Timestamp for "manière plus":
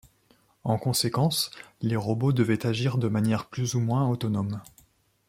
3.07-3.75